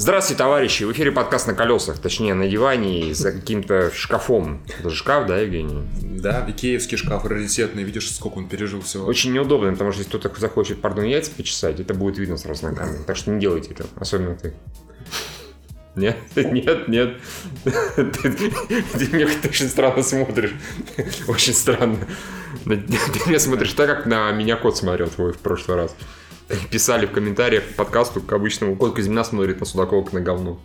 [0.00, 0.84] Здравствуйте, товарищи!
[0.84, 4.62] В эфире подкаст на колесах, точнее на диване за каким-то шкафом.
[4.78, 5.82] Это же шкаф, да, Евгений?
[6.00, 9.06] Да, икеевский шкаф раритетный, видишь, сколько он пережил всего.
[9.06, 12.76] Очень неудобно, потому что если кто-то захочет, пардон, яйца почесать, это будет видно сразу на
[12.76, 13.02] камере.
[13.08, 14.54] Так что не делайте это, особенно ты.
[15.96, 17.16] Нет, нет, нет.
[17.64, 20.52] Ты, ты меня очень странно смотришь.
[21.26, 21.98] Очень странно.
[22.64, 22.78] Ты
[23.26, 25.96] меня смотришь так, как на меня кот смотрел твой в прошлый раз.
[26.70, 28.76] Писали в комментариях к подкасту к обычному.
[28.76, 30.60] Кот Кузьмина смотрит на Судакова на говно.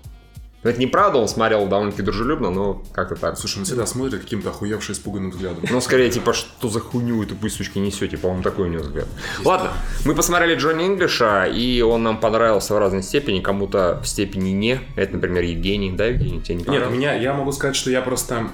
[0.63, 3.38] Это неправда, он смотрел довольно-таки дружелюбно, но как-то так.
[3.38, 5.63] Слушай, он всегда смотрит каким-то охуевшим, испуганным взглядом.
[5.70, 9.08] Ну, скорее, типа, что за хуйню вы тупые сучки несете, по-моему, такой у него взгляд.
[9.44, 9.73] Ладно,
[10.05, 14.80] мы посмотрели Джонни Инглиша, и он нам понравился в разной степени, кому-то в степени не.
[14.95, 18.48] Это, например, Евгений, да, Евгений, тебе не Нет, меня, я могу сказать, что я просто...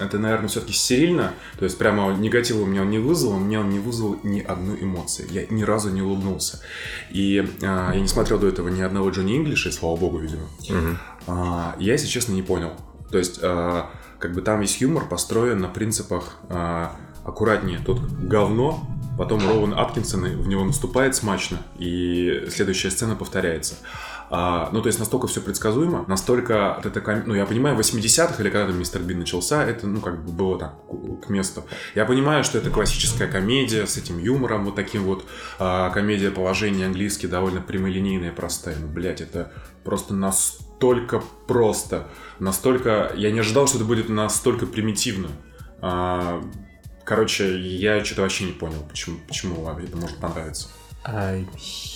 [0.00, 1.32] Это, наверное, все-таки стерильно.
[1.58, 4.40] То есть прямо негатива у меня он не вызвал, у меня он не вызвал ни
[4.40, 5.26] одной эмоции.
[5.30, 6.60] Я ни разу не улыбнулся.
[7.10, 10.44] И а, я не смотрел до этого ни одного Джонни Инглиша, и слава богу, видимо.
[10.68, 10.98] Мгм.
[11.26, 12.72] А, я, если честно, не понял.
[13.10, 17.80] То есть, а, как бы там весь юмор построен на принципах а, аккуратнее.
[17.84, 23.74] Тут говно, потом Роуэн Аткинсон в него наступает смачно, и следующая сцена повторяется.
[24.30, 28.50] А, ну, то есть настолько все предсказуемо, настолько это, ну, я понимаю, в 80-х или
[28.50, 30.74] когда там Мистер Бин начался, это, ну, как бы было так,
[31.24, 31.64] к- месту.
[31.94, 35.24] Я понимаю, что это классическая комедия с этим юмором, вот таким вот,
[35.58, 38.76] а, комедия положения английский довольно прямолинейная простая.
[38.78, 39.50] Ну, блядь, это
[39.82, 40.67] просто настолько
[41.46, 43.12] просто, настолько...
[43.16, 45.28] Я не ожидал, что это будет настолько примитивно.
[45.80, 46.42] А,
[47.08, 50.68] Короче, я что-то вообще не понял, почему, почему вам это может понравиться.
[51.04, 51.42] А,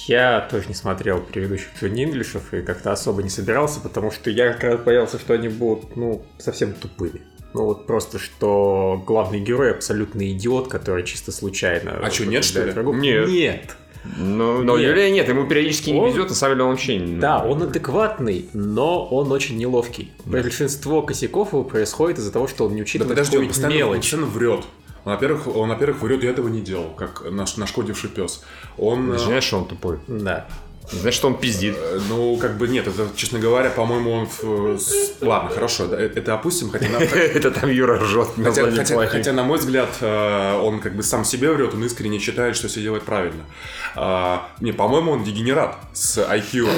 [0.06, 4.54] Я тоже не смотрел предыдущих Джонни Инглишев и как-то особо не собирался, потому что я
[4.54, 7.20] как раз боялся, что они будут, ну, совсем тупыми.
[7.52, 12.00] Ну вот просто, что главный герой абсолютно идиот, который чисто случайно...
[12.02, 12.72] А чё, нет, что ли?
[12.72, 12.96] врагов.
[12.96, 13.28] Нет.
[13.28, 13.76] Нет.
[14.04, 14.88] Ну, но Нет.
[14.88, 16.96] Юлия нет, ему периодически не Он- везет, на самом деле он вообще...
[16.98, 20.10] не- Да, он адекватный, но он очень неловкий.
[20.24, 23.78] Большинство косяков его происходит из-за того, что он не Да учитывает подожди, он постоянно, он
[23.92, 24.00] мелочь.
[24.02, 24.64] постоянно врет.
[25.04, 28.42] Он, во-первых, он, во-первых, врет, я этого не делал, как наш нашкодивший пес.
[28.78, 29.98] Он, Ты э, знаешь, что он тупой.
[30.08, 30.46] Да.
[30.90, 31.76] Знаешь, что он пиздит.
[31.78, 34.26] э, ну, как бы нет, это, честно говоря, по-моему, он...
[34.26, 34.78] в-
[35.20, 38.28] Ладно, хорошо, да, э, это опустим, хотя, на- Это там Юра ржет.
[38.36, 42.54] хотя, хотя- хотя, на мой взгляд, он как бы сам себе врет, он искренне считает,
[42.56, 43.44] что все делает правильно.
[43.94, 46.68] А, Не, по-моему, он дегенерат с IQ,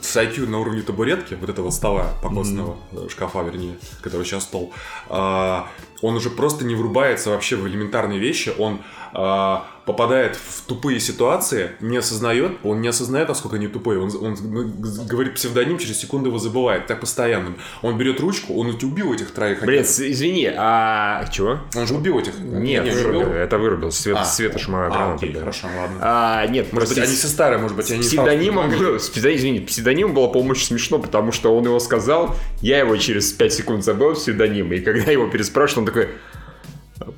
[0.00, 4.72] с IQ на уровне табуретки, вот этого стола покосного, э, шкафа, вернее, который сейчас стол.
[5.08, 5.68] А,
[6.02, 8.80] Он уже просто не врубается вообще в элементарные вещи, он
[9.12, 14.34] а, попадает в тупые ситуации, не осознает, он не осознает, насколько они тупые, он, он
[14.36, 17.54] г- говорит псевдоним, через секунду его забывает, так постоянно.
[17.82, 19.62] Он берет ручку, он ведь убил этих троих.
[19.62, 21.58] Блин, с- извини, а чего?
[21.74, 22.38] Он же убил этих.
[22.38, 23.20] Нет, не вырубил.
[23.22, 23.32] убил?
[23.32, 23.90] Это вырубил.
[23.90, 25.14] Свет, А, светошумовая А, граната.
[25.26, 25.96] окей, хорошо, ладно.
[26.00, 28.90] А, нет, Может быть, они с- все старые, может быть, они не псевдонимом, помогали.
[28.92, 32.78] было- с псевдо- извини, псевдонимом было, по-моему, очень смешно, потому что он его сказал, я
[32.78, 36.08] его через 5 секунд забыл псевдоним, и когда его переспрашивал, он такой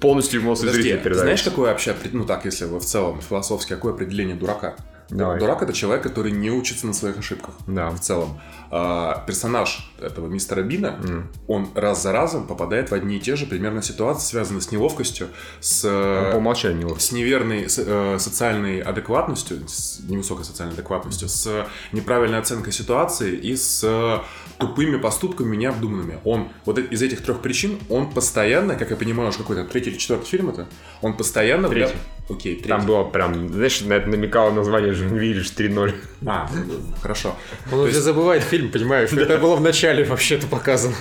[0.01, 1.23] полностью эмоции Подожди, зрителя ты передает.
[1.23, 4.77] знаешь, какое вообще, ну так, если вы в целом философски, какое определение дурака?
[5.13, 5.39] Давай.
[5.39, 7.55] Дурак это человек, который не учится на своих ошибках.
[7.67, 7.91] Да.
[7.91, 8.41] В целом.
[8.71, 10.99] А, персонаж этого мистера Бина,
[11.47, 15.29] он раз за разом попадает в одни и те же примерно ситуации, связанные с неловкостью,
[15.61, 21.67] с, Он по умолчанию с неверной с- э, социальной адекватностью, с невысокой социальной адекватностью, с
[21.93, 24.19] неправильной оценкой ситуации и с э,
[24.59, 26.21] тупыми поступками необдуманными.
[26.25, 29.99] Он, вот из этих трех причин, он постоянно, как я понимаю, уже какой-то третий или
[29.99, 30.67] четвертый фильм это,
[31.03, 31.67] он постоянно...
[31.67, 31.97] вля- Третий.
[32.33, 32.69] Окей, третий.
[32.69, 35.95] Там было прям, знаешь, на это намекало название же Виллидж 3.0.
[36.27, 37.37] А, ну, хорошо.
[37.71, 39.13] Он уже забывает фильм, понимаешь?
[39.13, 40.95] Это было в начале вообще-то показано.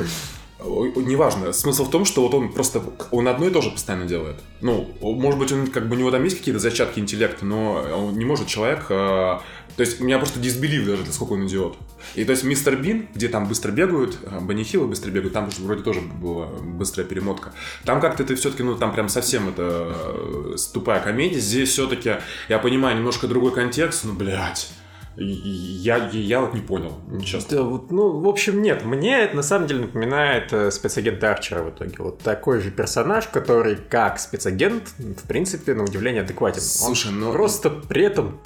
[0.64, 1.54] Неважно.
[1.54, 2.82] Смысл в том, что вот он просто...
[3.12, 4.38] Он одно и то же постоянно делает.
[4.62, 8.18] Ну, может быть, он как бы у него там есть какие-то зачатки интеллекта, но он
[8.18, 8.86] не может человек...
[8.90, 9.40] э,
[9.76, 11.78] то есть у меня просто дисбелив даже, насколько он идиот.
[12.16, 15.62] И то есть мистер Бин, где там быстро бегают, Бенни Хилл быстро бегают, там же
[15.62, 17.54] вроде тоже была быстрая перемотка.
[17.86, 21.40] Там как-то это все-таки, ну, там прям совсем это э, тупая комедия.
[21.40, 22.16] Здесь все-таки,
[22.50, 24.72] я понимаю, немножко другой контекст, ну, блядь.
[25.18, 26.94] Я, я вот не понял,
[27.24, 27.58] честно.
[27.58, 28.86] Да, вот, ну, в общем, нет.
[28.86, 31.96] Мне это на самом деле напоминает э, спецагента Арчера в итоге.
[32.00, 36.62] Вот такой же персонаж, который как спецагент, в принципе, на удивление адекватен.
[36.62, 38.40] Слушай, Он ну- просто при этом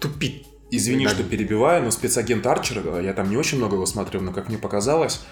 [0.00, 0.46] тупит.
[0.70, 1.10] Извини, Да.
[1.12, 4.48] что перебиваю, но спецагент Арчер, э, я там не очень много его смотрел, но как
[4.48, 5.24] мне показалось,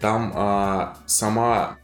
[0.00, 1.78] там а, сама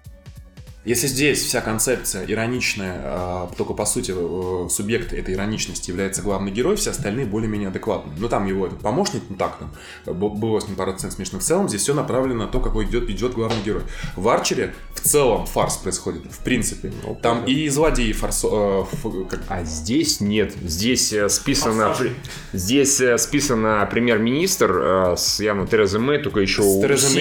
[0.88, 6.50] Если здесь вся концепция ироничная, а, только по сути э, субъект этой ироничности является главный
[6.50, 8.12] герой, все остальные более-менее адекватны.
[8.16, 11.42] Ну там его этот помощник, ну так там, было с ним пару сцен смешных.
[11.42, 13.82] В целом здесь все направлено на то, какой идет, идет главный герой.
[14.16, 16.90] В Арчере в целом фарс происходит, в принципе.
[17.22, 18.48] Там и злодеи фарсо...
[18.50, 20.54] э, ф- как- А здесь нет.
[20.62, 21.88] Здесь э, списано...
[21.88, 22.14] Форсажи.
[22.54, 27.14] Здесь э, списано премьер-министр э, с явно Терезой Мэй, только еще с Терезой Мэй-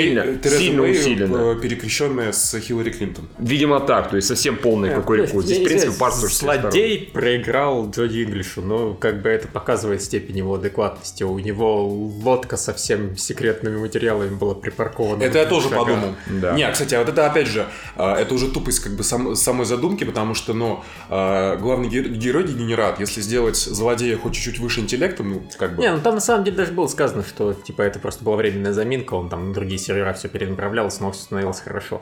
[0.58, 1.38] сильно, Мэй, усиленно.
[1.58, 3.28] э, перекрещенная с Хиллари Клинтон.
[3.58, 5.42] Видимо так, то есть совсем полный кукурику.
[5.42, 10.54] Здесь, в принципе, партия Злодей проиграл Джоди Инглишу, но как бы это показывает степень его
[10.54, 11.24] адекватности.
[11.24, 15.24] У него лодка со всем секретными материалами была припаркована.
[15.24, 15.80] Это я тоже Шага.
[15.80, 16.16] подумал.
[16.28, 16.54] Да.
[16.54, 17.66] Не, кстати, а вот это опять же,
[17.96, 22.10] а, это уже тупость как бы сам- самой задумки, потому что, ну, а, главный гер-
[22.10, 25.82] герой дегенерат, если сделать злодея хоть чуть-чуть выше интеллектом, ну, как бы...
[25.82, 28.74] Не, ну там на самом деле даже было сказано, что типа это просто была временная
[28.74, 32.02] заминка, он там на другие сервера все перенаправлял, снова все становилось хорошо.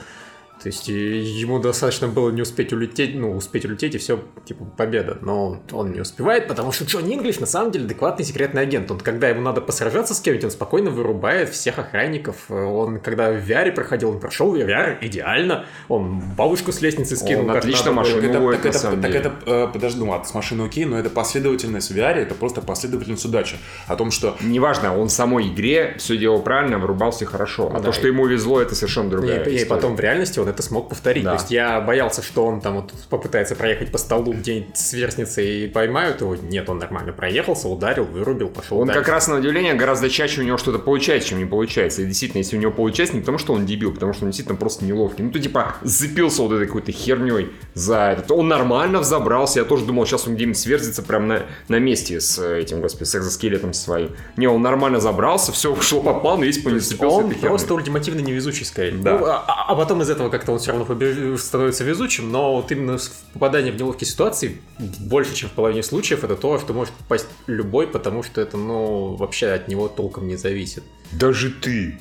[0.66, 4.66] То есть и ему достаточно было не успеть улететь, ну, успеть улететь, и все, типа,
[4.66, 5.20] победа.
[5.22, 8.90] Но он не успевает, потому что Джонни Инглиш на самом деле адекватный секретный агент.
[8.90, 12.50] Он, когда ему надо посражаться с кем-нибудь, он спокойно вырубает всех охранников.
[12.50, 15.66] Он, когда в VR проходил, он прошел VR идеально.
[15.88, 19.20] Он бабушку с лестницы скинул, Он отлично надо машину Это, водит, так это, так деле.
[19.20, 22.62] это, э, подожди, ну ладно, с машиной окей, но это последовательность в VR, это просто
[22.62, 23.58] последовательность удачи.
[23.86, 27.70] О том, что Неважно, он в самой игре все делал правильно, вырубался хорошо.
[27.72, 29.66] А Да, то, что и- ему везло, это совершенно другая И, и история.
[29.70, 31.24] потом в реальности он это смог повторить.
[31.24, 31.32] Да.
[31.32, 35.66] То есть я боялся, что он там вот попытается проехать по столу где-нибудь с верстницей
[35.66, 36.36] и поймают его.
[36.36, 39.02] Нет, он нормально проехался, ударил, вырубил, пошел Он дальше.
[39.02, 42.02] как раз на удивление гораздо чаще у него что-то получается, чем не получается.
[42.02, 44.58] И действительно, если у него получается, не потому что он дебил, потому что он действительно
[44.58, 45.24] просто неловкий.
[45.24, 48.32] Ну, ты типа зацепился вот этой какой-то херней за этот.
[48.32, 49.60] Он нормально взобрался.
[49.60, 53.16] Я тоже думал, сейчас он где-нибудь сверзится прям на, на месте с этим, господи, с
[53.16, 54.12] экзоскелетом своим.
[54.38, 57.42] Не, он нормально забрался, все, шло по плану, есть по не зацепился Он херней.
[57.42, 58.94] просто ультимативно невезучий скорее.
[58.98, 59.18] Да.
[59.18, 62.56] Ну, а, а- а потом из этого как-то он все равно побе- становится везучим, но
[62.58, 62.98] вот именно
[63.34, 64.62] попадание в неловкие ситуации
[65.00, 69.16] больше, чем в половине случаев, это то, что может попасть любой, потому что это, ну,
[69.16, 70.84] вообще от него толком не зависит.
[71.18, 71.98] Даже ты,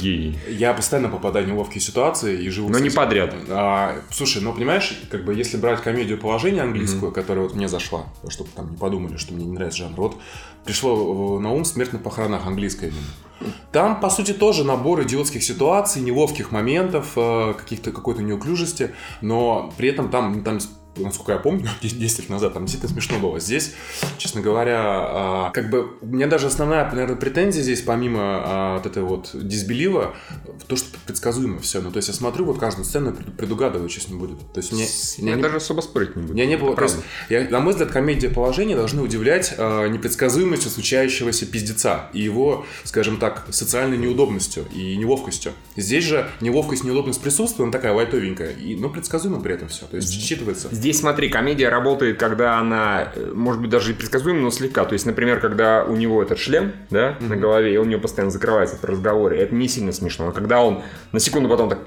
[0.00, 0.38] гений.
[0.48, 2.68] я постоянно попадаю в неловкие ситуации и живу...
[2.68, 3.34] Но не подряд.
[3.48, 8.06] А, слушай, ну понимаешь, как бы если брать комедию положения английскую, которая вот мне зашла,
[8.28, 10.16] чтобы там не подумали, что мне не нравится жанр, вот
[10.64, 13.52] пришло на ум «Смерть на похоронах» английская именно.
[13.70, 19.90] Там, по сути, тоже набор идиотских ситуаций, неловких моментов, э, каких-то какой-то неуклюжести, но при
[19.90, 20.58] этом там, там
[20.96, 23.38] насколько я помню, 10 лет назад, там действительно смешно было.
[23.40, 23.72] Здесь,
[24.18, 28.86] честно говоря, а, как бы у меня даже основная, наверное, претензия здесь, помимо а, вот
[28.86, 30.14] этой вот дисбелива,
[30.60, 31.80] в то, что предсказуемо все.
[31.80, 34.38] Ну, то есть я смотрю вот каждую сцену и пред- предугадываю, ним будет.
[34.52, 34.86] То есть мне,
[35.18, 36.34] Я не- даже особо спорить не буду.
[36.34, 36.76] меня не было...
[36.76, 36.96] То есть,
[37.28, 43.16] я, на мой взгляд, комедия положения должны удивлять э, непредсказуемостью случающегося пиздеца и его, скажем
[43.18, 45.52] так, социальной неудобностью и неловкостью.
[45.76, 49.86] Здесь же неловкость, неудобность присутствует, она такая лайтовенькая, и, но предсказуемо при этом все.
[49.86, 50.68] То есть считывается.
[50.72, 54.84] Здесь, смотри, комедия работает, когда она, э, может быть, даже и предсказуема, но слегка.
[54.84, 58.00] То есть, например, когда у него этот шлем, да, на голове, и он у него
[58.00, 60.26] постоянно закрывается в разговоре, это не сильно смешно.
[60.26, 61.78] Но когда он на секунду потом так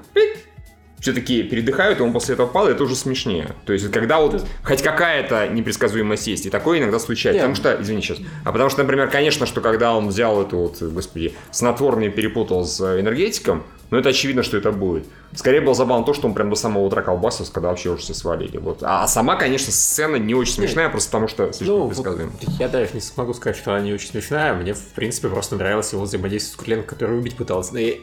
[1.00, 3.54] все таки передыхают, и он после этого падает, это уже смешнее.
[3.64, 7.46] То есть, когда вот хоть какая-то непредсказуемость есть, и такое иногда случается.
[7.46, 7.48] Не.
[7.48, 8.18] Потому что, извини, сейчас.
[8.44, 12.66] А потому что, например, конечно, что когда он взял эту вот, господи, снотворное и перепутал
[12.66, 15.06] с э, энергетиком, ну, это очевидно, что это будет.
[15.34, 18.14] Скорее было забавно то, что он прям до самого утра колбасился, когда вообще уже все
[18.14, 18.56] свалили.
[18.58, 18.78] Вот.
[18.82, 22.32] А сама, конечно, сцена не очень смешная, просто потому что слишком Ну, предсказуема.
[22.40, 24.54] вот я даже не смогу сказать, что она не очень смешная.
[24.54, 27.78] Мне, в принципе, просто нравилось его взаимодействие с Курленко, который убить пытался.
[27.78, 28.00] И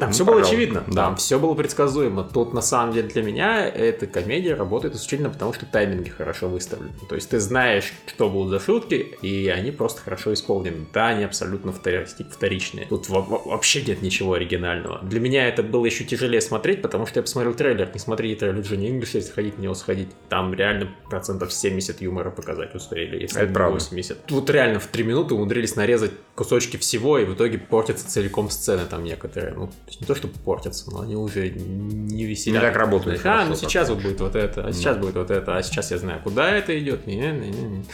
[0.00, 0.92] Там все было очевидно, да.
[1.06, 2.24] там все было предсказуемо.
[2.24, 6.92] Тут, на самом деле, для меня эта комедия работает исключительно потому, что тайминги хорошо выставлены.
[7.08, 10.86] То есть ты знаешь, что будут за шутки, и они просто хорошо исполнены.
[10.92, 12.86] Да, они абсолютно втори- вторичные.
[12.86, 15.00] Тут во- во- вообще нет ничего оригинального.
[15.02, 17.90] Для меня это было еще тяжелее смотреть, потому что я посмотрел трейлер.
[17.92, 20.08] Не смотрите трейлер Джонни Инглиш, если хотите на него сходить.
[20.28, 23.74] Там реально процентов 70 юмора показать успели, если Это не правда.
[23.74, 24.26] 80.
[24.26, 26.12] Тут реально в 3 минуты умудрились нарезать
[26.42, 29.54] кусочки всего, и в итоге портятся целиком сцены там некоторые.
[29.54, 32.62] Ну, то не то, что портятся, но они уже не веселят.
[32.62, 35.30] Не так работают А, хорошо, ну сейчас вот будет вот это, а сейчас будет вот
[35.30, 37.06] это, а сейчас я знаю, куда это идет.
[37.06, 37.84] Не, не, не.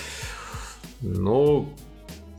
[1.03, 1.69] Ну,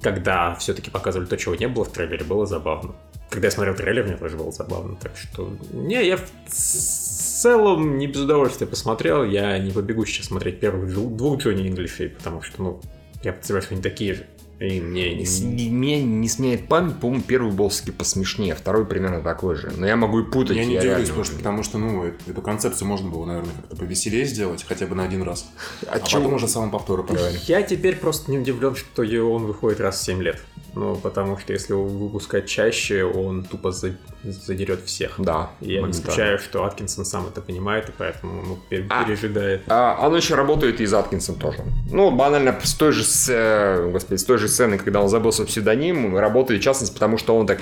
[0.02, 2.96] когда все-таки показывали то, чего не было в трейлере, было забавно.
[3.30, 4.96] Когда я смотрел трейлер, мне тоже было забавно.
[4.96, 9.24] Так что, не, я в целом не без удовольствия посмотрел.
[9.24, 12.82] Я не побегу сейчас смотреть первых двух двух Джонни Инглишей, потому что, ну,
[13.22, 14.26] я подозреваю, что они такие же.
[14.60, 15.24] И мне не...
[15.24, 19.72] Не- Меня не сменяет память, по-моему, первый был все-таки посмешнее, второй примерно такой же.
[19.78, 20.58] Но я могу и путать.
[20.58, 23.76] Я не реально удивлюсь, потому что, потому что, ну, эту концепцию можно было, наверное, как-то
[23.78, 25.50] повеселее сделать, хотя бы на один раз.
[25.88, 26.22] А, чего?
[26.22, 27.40] потом уже самым повторы правильно.
[27.48, 29.02] Я теперь просто не удивлен, что
[29.32, 30.42] он выходит раз в 7 лет.
[30.76, 35.16] Ну, потому что если его выпускать чаще, он тупо за- задерет всех.
[35.18, 35.50] Да.
[35.62, 39.04] И я не исключаю, что Аткинсон сам это понимает, и поэтому ну, пер- А.
[39.04, 39.64] пережидает.
[39.68, 41.64] А, оно еще работает и за Аткинсом тоже.
[41.92, 45.32] Ну, банально, с той же, с, э, господи, с той же сцены, когда он забыл
[45.32, 47.60] свой псевдоним, работает в частности, потому что он так...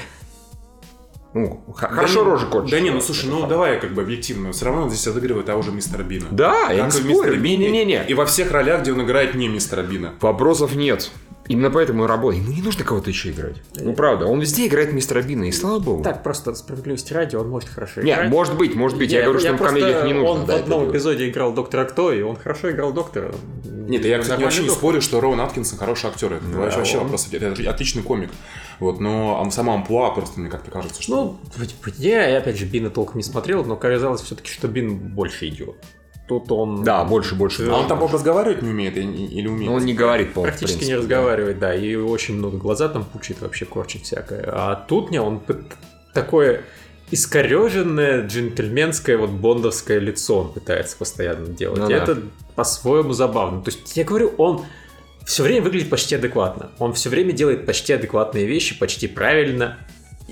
[1.34, 2.72] Ну, хорошо да, рожи не- корчит.
[2.72, 4.51] Да не, ну слушай, ну давай как бы объективно.
[4.53, 6.25] Все равно он здесь отыгрывает того же мистера Бина.
[6.32, 7.10] Да, я не Как спорю.
[7.10, 8.06] мистер Бин, Не-не-не.
[8.08, 10.13] И во всех ролях, где он играет не мистера Бина.
[10.22, 11.12] Вопросов нет.
[11.48, 12.44] Именно поэтому и работает.
[12.44, 13.56] Ему не нужно кого-то еще играть.
[13.75, 16.04] Ну, правда, он везде играет мистера Бина, и слава богу.
[16.04, 18.30] Так, просто справедливости ради, он может хорошо Нет, играть.
[18.32, 19.12] может быть, может быть.
[19.12, 20.30] Я, говорю, что в просто- комедиях не нужно.
[20.30, 20.96] Он да, в одном делать.
[20.96, 23.34] эпизоде играл доктора Кто, и он хорошо играл доктора.
[23.66, 24.70] Нет, я, кстати, не доктор.
[24.70, 26.34] спорю, что Роуэн Аткинсон хороший актер.
[26.34, 27.30] Это Да, вообще, он- вопрос.
[27.32, 28.30] Это отличный комик.
[28.82, 31.38] Вот, но ам- сама амплуа просто мне как-то кажется, что...
[31.58, 31.66] Ну,
[31.98, 35.75] я, я, опять же, Бина толком не смотрел, но казалось все-таки, что Бин больше идет.
[36.27, 37.67] Тут он Да, больше, больше.
[37.69, 39.72] а он там разговаривать не умеет или умеет?
[39.72, 43.39] Ну, он не говорит, по практически не разговаривает, да, и очень много глаза там пучит,
[43.41, 44.43] вообще корчит всякое.
[44.51, 45.41] А тут не, он
[46.13, 46.63] такое
[47.12, 51.79] искореженное, джентльменское, вот бондовское лицо он пытается постоянно делать.
[51.79, 52.03] Ну и да.
[52.03, 52.22] это
[52.55, 53.62] по-своему забавно.
[53.62, 54.65] То есть, я говорю, он
[55.25, 56.72] все время выглядит почти адекватно.
[56.79, 59.77] Он все время делает почти адекватные вещи, почти правильно.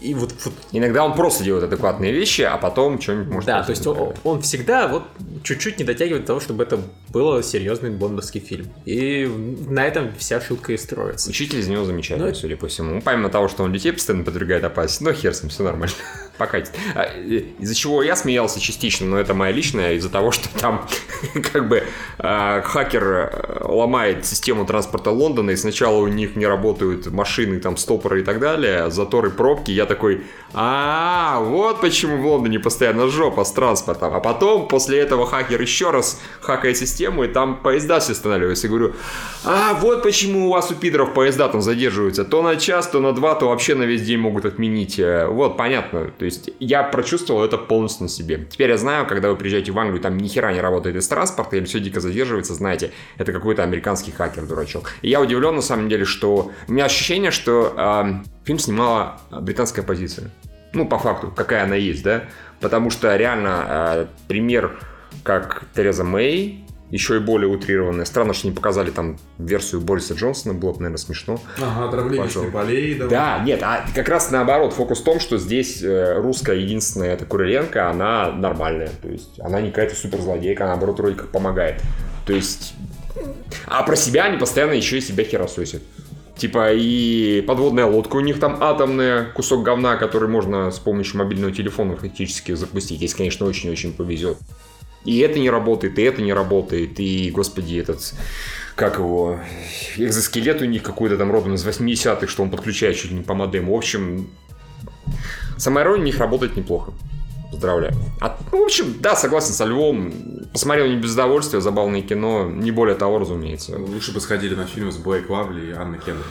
[0.01, 3.69] И вот, вот Иногда он просто делает адекватные вещи, а потом что-нибудь может да, то
[3.69, 5.03] есть он, он всегда вот
[5.43, 8.67] чуть-чуть не дотягивает до того, чтобы это был серьезный бондовский фильм.
[8.85, 9.25] И
[9.67, 11.29] на этом вся шутка и строится.
[11.29, 12.95] Учитель из него замечательный, Ну, судя по всему.
[12.95, 15.95] Ну, Помимо того, что он детей постоянно подвергает опасности, но хер с ним, все нормально.
[16.37, 16.71] Покатит.
[16.95, 20.85] А, э, Из-за чего я смеялся частично, но это моя личная, из-за того, что там
[21.53, 21.83] как бы
[22.17, 27.77] а, хакер э, ломает систему транспорта Лондона, и сначала у них не работают машины, там,
[27.77, 29.71] стопоры и так далее, заторы, пробки.
[29.71, 30.23] Я такой,
[30.53, 34.13] а, вот почему в Лондоне постоянно жопа с транспортом.
[34.13, 38.67] А потом, после этого хакер еще раз хакает систему, и там поезда все останавливаются.
[38.67, 38.93] И говорю,
[39.43, 42.25] а, вот почему у вас у пидоров поезда там задерживаются.
[42.25, 44.99] То на час, то на два, то вообще на весь день могут отменить.
[44.99, 46.11] Э, Вот, понятно.
[46.25, 48.47] То есть я прочувствовал это полностью на себе.
[48.49, 51.55] Теперь я знаю, когда вы приезжаете в Англию, там ни хера не работает из транспорта,
[51.55, 54.89] или все дико задерживается, знаете, это какой-то американский хакер, дурачок.
[55.03, 56.51] И я удивлен, на самом деле, что...
[56.67, 60.31] У меня ощущение, что эм, фильм снимала британская оппозиция.
[60.73, 62.23] Ну, по факту, какая она есть, да?
[62.59, 64.79] Потому что реально э, пример,
[65.21, 68.05] как Тереза Мэй, еще и более утрированная.
[68.05, 71.39] Странно, что не показали там версию Бориса Джонсона, было бы, наверное, смешно.
[71.61, 72.95] Ага, отравление полей.
[72.95, 77.25] Да, нет, а как раз наоборот, фокус в том, что здесь э, русская единственная, это
[77.25, 81.81] Куриленко, она нормальная, то есть она не какая-то суперзлодейка, она, наоборот, вроде как помогает.
[82.25, 82.73] То есть...
[83.67, 85.81] А про себя они постоянно еще и себя херососят.
[86.37, 91.53] Типа и подводная лодка у них там атомная, кусок говна, который можно с помощью мобильного
[91.53, 94.37] телефона фактически запустить, если, конечно, очень-очень повезет.
[95.05, 98.13] И это не работает, и это не работает, и, господи, этот,
[98.75, 99.39] как его,
[99.97, 103.35] экзоскелет у них какой-то там родом из 80-х, что он подключает чуть ли не по
[103.35, 103.73] модему.
[103.73, 104.29] В общем,
[105.57, 106.93] самоирония у них работает неплохо.
[107.51, 107.93] Поздравляю.
[108.19, 110.11] А, ну, в общем, да, согласен со Львом.
[110.51, 112.49] Посмотрел не без удовольствия, забавное кино.
[112.49, 113.77] Не более того, разумеется.
[113.77, 116.25] Лучше бы сходили на фильм с Блейк Лавли и Анной Кендрик.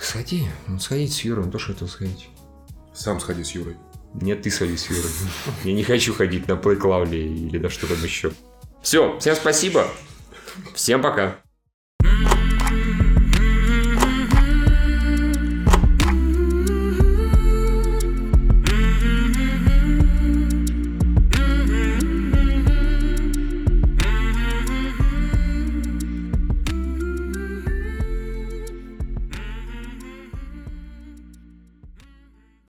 [0.00, 2.28] Сходи, ну сходите с Юрой, ну то, что это сходить.
[2.92, 3.76] Сам сходи с Юрой.
[4.14, 5.10] Нет, ты сходи с Юрой.
[5.64, 8.32] Я не хочу ходить на Плейк Лавли или да что там еще.
[8.82, 9.88] Все, всем спасибо.
[10.74, 11.43] Всем пока.